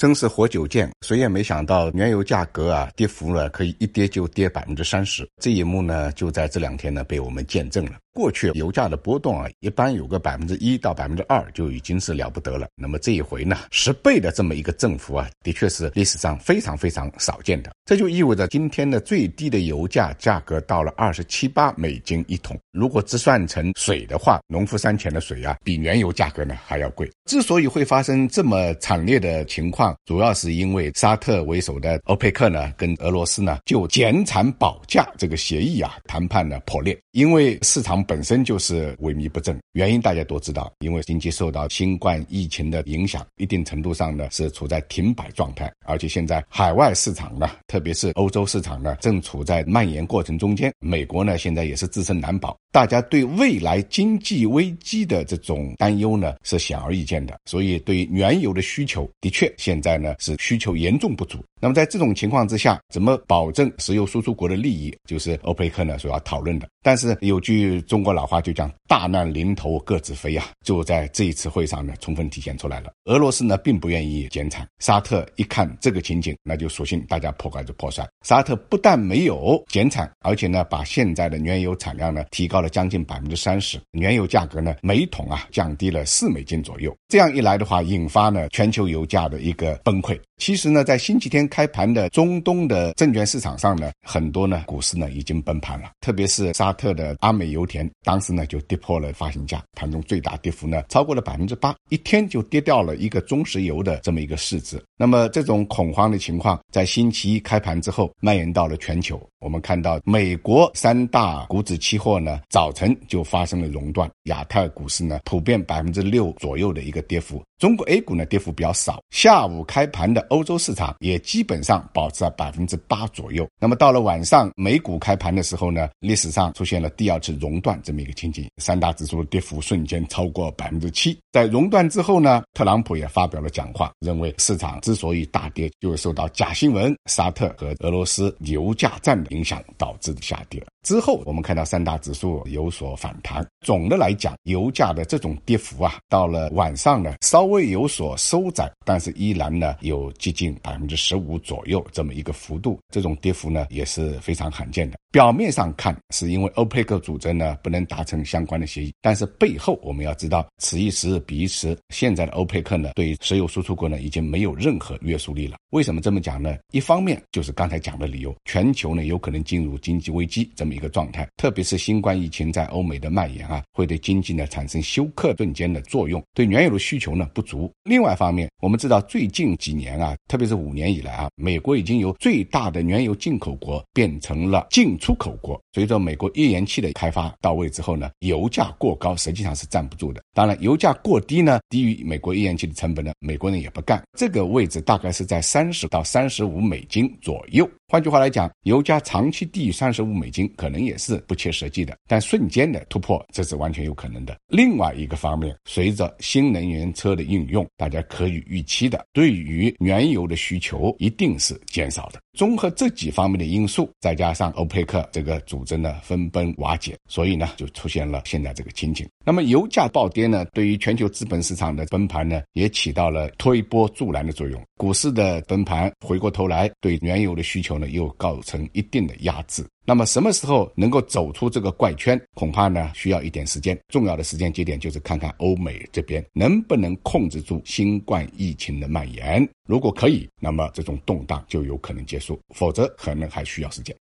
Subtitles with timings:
[0.00, 5.28] 真是活久见，谁也没想到原油价格啊跌幅了，可以一跌就跌百分之三十。
[5.42, 7.98] 这一幕呢，就在这两天呢被我们见证了。
[8.12, 12.66] 过去油价的波动啊，一般有个百分之一到百分之二就已经是了不得了。
[12.74, 17.70] 那么这一回呢，十倍的这么一个振幅啊，的确是历史上非常非常少见的。
[17.84, 22.58] 这就意味着今天的最低的油价价格到了二十七八美金一桶。
[22.72, 27.08] 如果折算成水的话，农夫山泉的水啊，比原油价格呢还要贵。
[27.26, 37.99] 之所以会发生这么惨烈的情况，主要是因为沙特为首的欧佩克呢，跟俄罗斯呢就减产保价这个协议啊谈判呢破裂，因为市场。
[38.04, 61.38] 本身就是萎靡不振，原因大家都知道，因为经济受到新冠疫情的影响，一定程度上呢是处在停摆状态，而且现在海外市场呢，特别是欧洲市场呢，正处在蔓延过程中间，美国呢现在也是自身难保，大家对未来经济危机的这种担忧呢是显而易见的，所以对原油的需求的确现在呢是需求严重不足。
[61.60, 66.66] 那么在这种情况之下，怎么保证石油输出国的利益，就是欧佩克呢所要讨论的。
[66.82, 72.90] 但是有句中国老话就讲“大难临头头各自飞”啊，就在这一次会上呢充分体现出来了。
[73.04, 78.08] 俄罗斯呢并不愿意减产，沙特一看这个情景，那就索性大家破罐子破摔。
[78.24, 86.96] 沙特不但没有减产，而且呢把现在的原油产量呢提高了将近百分之三十，原油价格呢每桶啊降低了四美金左右。
[87.08, 90.18] 这样一来的话，引发呢全球油价的一个崩溃。
[90.38, 104.80] 其实呢，在星期天开盘的中东的证券市场上呢，很多呢股市呢已经崩盘了，特别是沙特的阿美油田，当时呢就跌破了发行价，盘中最大跌幅呢超过了百分之八，一天就跌掉了一个中石油的这么一个市值。
[104.96, 117.42] 那么这种恐慌的情况在星期一开盘之后蔓延到了全球，我们看到美国三大股指期货呢早晨就发生了熔断，亚太股市呢普遍百分之六左右的一个跌幅。
[117.58, 123.46] 中国 A 股呢跌幅比较少，下午开盘的欧洲市场也基本上保持在百分之八左右。
[123.60, 131.18] 那么到了晚上，美股开盘的时候呢，历史上出现了第二次熔断这么一个情景，三大指数的跌幅瞬间超过百分之七。
[131.32, 140.62] 在熔断之后呢，特朗普也发表了讲话，认为市场之所以大跌，就是受到假新闻、沙特和俄罗斯油价战的影响导致的下跌。
[140.82, 143.46] 之后，我们看到三大指数有所反弹。
[143.60, 152.78] 总的来讲，油价的这种跌幅啊，到了晚上呢，稍微有所收窄，但是依然呢有接近百分之十五左右这么一个幅度。
[152.90, 154.98] 这种跌幅呢也是非常罕见的。
[155.12, 161.76] 表面上看，是因为欧佩克组织呢不能达成相关的协议，但是背后我们要知道，此一时彼一时。
[161.90, 165.56] 现在的欧佩克呢，对石油输出国呢已经没有任何约束力了。
[165.70, 166.56] 为什么这么讲呢？
[166.72, 170.80] 一方面就是刚才讲的理由，全球呢有可能进入经济危机这么。
[170.80, 177.70] 一个状态，特别是新冠疫情在欧美的蔓延啊，会对经济呢产生休克顿间的作用，对原油的需求呢不足。
[177.84, 185.60] 另外一方面，我们知道最近几年啊，特别是五年以来啊，美国已经由最大的原油进口国变成了进出口国。
[185.74, 190.22] 随着美国页岩气的开发到位之后呢，油价过高实际上是站不住的。
[190.32, 194.02] 当然，油价过低呢，低于美国页岩气的成本呢，美国人也不干。
[194.16, 197.68] 这个位置大概是在三十到三十五美金左右。
[197.90, 201.98] 换句话来讲，油价长期低于三十五美金，可能也是不切实际的。
[202.06, 204.38] 但瞬间的突破，这是完全有可能的。
[204.46, 212.20] 另外一个方面，随着新能源车的应用，大家可以预期的，对于原油的需求一定是减少的。
[212.40, 219.06] 综合这几方面的因素，再加上欧佩克这个组织呢分崩瓦解，所以呢就出现了现在这个情景。
[219.26, 224.58] 那么油价暴跌呢，对于全球资本市场的崩盘呢，也起到了推波助澜的作用。
[224.78, 229.62] 股市的崩盘，回过头来对原油的需求呢，又构成一定的压制。
[229.90, 233.76] 那么什么时候能够走出这个怪圈，恐怕呢需要一点时间。
[233.88, 239.44] 重要的时间节点就是看看欧美这边能不能控制住新冠疫情的蔓延。
[239.66, 243.92] 如果可以，那么这种动荡就有可能结束；否则，可能还需要时间。